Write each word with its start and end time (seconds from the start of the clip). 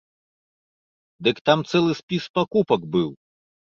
Дык 1.27 1.37
там 1.49 1.59
цэлы 1.73 1.93
спіс 2.03 2.23
пакупак 2.39 2.81
быў! 2.97 3.09